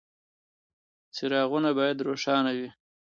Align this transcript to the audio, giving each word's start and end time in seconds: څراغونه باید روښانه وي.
څراغونه 1.15 1.69
باید 1.79 2.05
روښانه 2.07 2.51
وي. 2.57 2.69